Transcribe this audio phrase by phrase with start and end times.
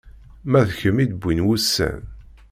[0.49, 2.01] Ma d kemm i d-wwin wussan.